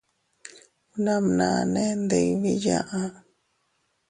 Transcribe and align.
Bnamnane 0.91 1.83
ndibii 2.01 2.61
yaʼa. 2.65 3.01